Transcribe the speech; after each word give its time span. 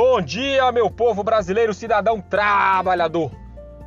Bom 0.00 0.20
dia, 0.20 0.70
meu 0.70 0.88
povo 0.88 1.24
brasileiro, 1.24 1.74
cidadão 1.74 2.20
trabalhador. 2.20 3.32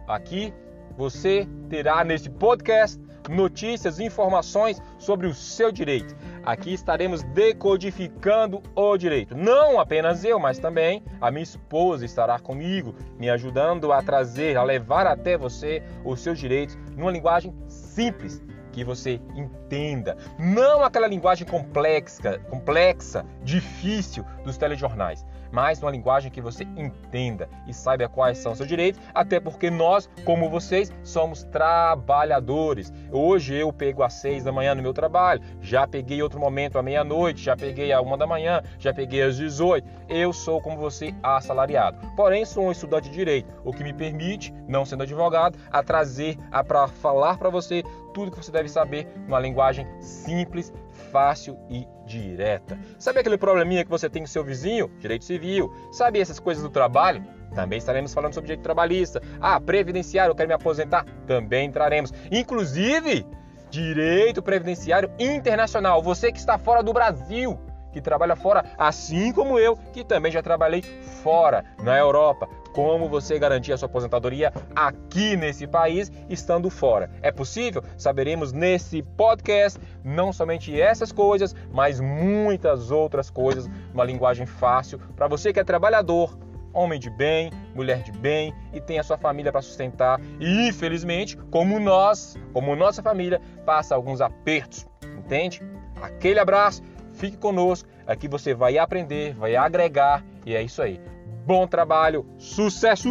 Aqui 0.06 0.54
você 0.98 1.48
terá 1.70 2.04
nesse 2.04 2.30
podcast 2.30 3.02
notícias 3.30 3.98
e 3.98 4.04
informações 4.04 4.82
sobre 5.00 5.26
o 5.26 5.34
seu 5.34 5.72
direito. 5.72 6.14
Aqui 6.44 6.74
estaremos 6.74 7.24
decodificando 7.24 8.62
o 8.76 8.98
direito. 8.98 9.38
Não 9.38 9.80
apenas 9.80 10.26
eu, 10.26 10.38
mas 10.38 10.60
também 10.60 11.02
a 11.22 11.32
minha 11.32 11.44
esposa 11.44 12.04
estará 12.04 12.38
comigo, 12.40 12.94
me 13.18 13.30
ajudando 13.30 13.94
a 13.94 14.02
trazer, 14.02 14.58
a 14.58 14.64
levar 14.64 15.08
até 15.08 15.38
você 15.38 15.82
os 16.04 16.20
seus 16.20 16.38
direitos 16.38 16.78
numa 16.94 17.10
linguagem 17.10 17.56
simples 17.70 18.44
que 18.72 18.84
você 18.84 19.22
entenda, 19.36 20.18
não 20.40 20.84
aquela 20.84 21.08
linguagem 21.08 21.46
complexa, 21.48 22.40
complexa, 22.50 23.26
difícil 23.44 24.26
dos 24.44 24.58
telejornais, 24.58 25.26
mas 25.52 25.82
uma 25.82 25.92
linguagem 25.92 26.32
que 26.32 26.42
você 26.42 26.64
entenda 26.78 27.50
e 27.68 27.74
saiba 27.74 28.08
quais 28.08 28.38
são 28.38 28.56
seus 28.56 28.68
direitos, 28.68 29.02
até 29.14 29.40
porque 29.40 29.70
nós, 29.70 30.10
como 30.24 30.50
vocês, 30.50 30.92
somos 31.04 31.44
trabalhadores. 31.44 32.92
Hoje 33.12 33.56
eu 33.56 33.72
pego 33.74 34.04
às 34.04 34.14
seis 34.14 34.44
da 34.44 34.52
manhã 34.52 34.74
no 34.74 34.82
meu 34.82 34.94
trabalho, 34.94 35.42
já 35.60 35.86
peguei 35.86 36.22
outro 36.24 36.40
momento 36.40 36.80
à 36.80 36.84
meia-noite, 36.84 37.44
já 37.44 37.56
peguei 37.56 37.92
à 37.92 38.02
uma 38.02 38.18
da 38.18 38.26
manhã, 38.26 38.62
já 38.80 38.94
peguei 38.94 39.22
às 39.22 39.38
18. 39.38 39.88
Eu 40.08 40.32
sou 40.32 40.62
como 40.62 40.78
você 40.78 41.14
assalariado. 41.22 42.00
Porém, 42.16 42.46
sou 42.46 42.68
um 42.68 42.72
estudante 42.72 43.10
de 43.10 43.16
direito, 43.16 43.52
o 43.64 43.74
que 43.74 43.84
me 43.84 43.94
permite, 43.94 44.54
não 44.68 44.86
sendo 44.86 45.04
advogado, 45.04 45.58
a 45.70 45.84
trazer, 45.84 46.38
a 46.52 46.64
para 46.64 46.88
falar 46.88 47.38
para 47.38 47.50
você 47.50 47.84
tudo 48.14 48.32
que 48.32 48.38
você 48.38 48.52
deve 48.52 48.70
saber 48.70 49.08
numa 49.28 49.40
linguagem 49.40 49.88
simples, 50.02 50.74
fácil 51.12 51.58
e 51.70 51.88
direta. 52.06 52.80
Sabe 53.00 53.20
aquele 53.20 53.38
probleminha 53.38 53.84
que 53.84 53.90
você 53.90 54.10
tem 54.10 54.22
com 54.22 54.28
seu 54.28 54.44
vizinho? 54.44 54.90
Direito 55.00 55.26
civil. 55.26 55.74
Sabe 55.92 56.20
essas 56.20 56.40
coisas 56.40 56.64
do 56.64 56.70
trabalho? 56.70 57.24
Também 57.54 57.78
estaremos 57.78 58.14
falando 58.14 58.34
sobre 58.34 58.48
direito 58.48 58.64
trabalhista. 58.64 59.22
Ah, 59.40 59.60
previdenciário, 59.60 60.32
eu 60.32 60.36
quero 60.36 60.48
me 60.48 60.54
aposentar? 60.54 61.06
Também 61.28 61.68
entraremos. 61.68 62.14
Inclusive, 62.32 63.26
direito 63.70 64.42
previdenciário 64.42 65.12
internacional. 65.20 66.02
Você 66.02 66.32
que 66.32 66.40
está 66.40 66.58
fora 66.58 66.82
do 66.82 66.94
Brasil, 66.94 67.60
que 67.92 68.02
trabalha 68.02 68.36
fora, 68.36 68.66
assim 68.78 69.32
como 69.32 69.60
eu, 69.60 69.76
que 69.94 70.04
também 70.04 70.32
já 70.32 70.42
trabalhei 70.42 70.82
fora, 70.82 71.66
na 71.84 71.98
Europa 71.98 72.48
como 72.74 73.10
você 73.10 73.38
garantir 73.38 73.74
a 73.74 73.78
sua 73.78 73.88
aposentadoria 73.88 74.54
aqui 74.76 75.36
nesse 75.36 75.68
país, 75.68 76.12
estando 76.30 76.70
fora. 76.70 77.10
É 77.22 77.32
possível? 77.32 77.84
Saberemos 77.98 78.54
nesse 78.54 79.02
podcast 79.02 79.80
não 80.04 80.32
somente 80.32 80.80
essas 80.80 81.12
coisas, 81.12 81.56
mas 81.72 82.00
muitas 82.00 82.92
outras 82.92 83.30
coisas, 83.30 83.70
uma 83.94 84.04
linguagem 84.04 84.46
fácil 84.46 85.00
para 85.16 85.28
você 85.28 85.52
que 85.52 85.60
é 85.60 85.64
trabalhador, 85.64 86.38
homem 86.74 87.00
de 87.00 87.10
bem, 87.10 87.52
mulher 87.76 88.02
de 88.02 88.12
bem 88.12 88.54
e 88.74 88.80
tem 88.80 89.00
a 89.00 89.04
sua 89.04 89.18
família 89.18 89.52
para 89.52 89.62
sustentar. 89.62 90.20
E 90.40 90.68
infelizmente, 90.68 91.38
como 91.50 91.80
nós, 91.80 92.38
como 92.54 92.76
nossa 92.76 93.02
família, 93.02 93.42
passa 93.66 93.96
alguns 93.96 94.22
apertos, 94.22 94.88
entende? 95.18 95.62
Aquele 96.02 96.40
abraço, 96.40 96.82
fique 97.14 97.38
conosco, 97.38 97.88
aqui 98.06 98.28
você 98.28 98.54
vai 98.54 98.78
aprender, 98.78 99.34
vai 99.34 99.56
agregar 99.56 100.24
e 100.46 100.56
é 100.56 100.62
isso 100.62 100.82
aí. 100.82 101.00
Bom 101.46 101.68
trabalho, 101.68 102.26
sucesso! 102.38 103.10